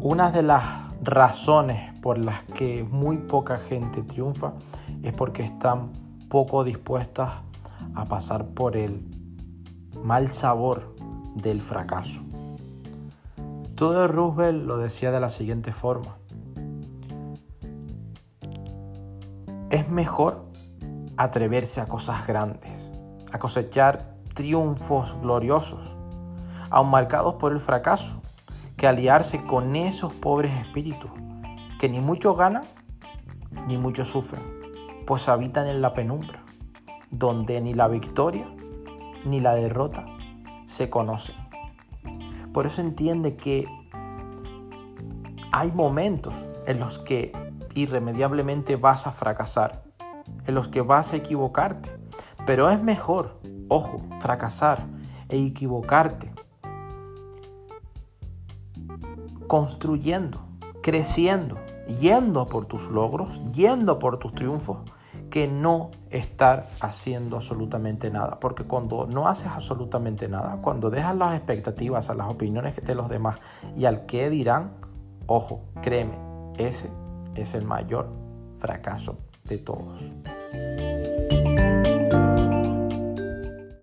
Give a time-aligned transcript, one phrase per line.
[0.00, 0.62] Una de las
[1.02, 4.52] razones por las que muy poca gente triunfa
[5.02, 5.90] es porque están
[6.28, 7.32] poco dispuestas
[7.96, 9.02] a pasar por el
[10.00, 10.94] mal sabor
[11.34, 12.22] del fracaso.
[13.74, 16.16] Todo Roosevelt lo decía de la siguiente forma.
[19.70, 20.44] Es mejor
[21.16, 22.88] atreverse a cosas grandes,
[23.32, 25.96] a cosechar triunfos gloriosos,
[26.70, 28.22] aun marcados por el fracaso,
[28.78, 31.10] que aliarse con esos pobres espíritus
[31.80, 32.64] que ni mucho ganan
[33.66, 34.42] ni mucho sufren,
[35.04, 36.44] pues habitan en la penumbra,
[37.10, 38.48] donde ni la victoria
[39.24, 40.06] ni la derrota
[40.66, 41.34] se conocen.
[42.52, 43.66] Por eso entiende que
[45.50, 46.34] hay momentos
[46.66, 47.32] en los que
[47.74, 49.82] irremediablemente vas a fracasar,
[50.46, 51.90] en los que vas a equivocarte,
[52.46, 54.86] pero es mejor, ojo, fracasar
[55.28, 56.37] e equivocarte
[59.46, 60.40] construyendo,
[60.82, 61.56] creciendo,
[62.00, 64.78] yendo por tus logros, yendo por tus triunfos,
[65.30, 68.40] que no estar haciendo absolutamente nada.
[68.40, 73.08] Porque cuando no haces absolutamente nada, cuando dejas las expectativas a las opiniones de los
[73.08, 73.38] demás
[73.76, 74.72] y al que dirán,
[75.26, 76.18] ojo, créeme,
[76.56, 76.90] ese
[77.34, 78.08] es el mayor
[78.58, 80.00] fracaso de todos.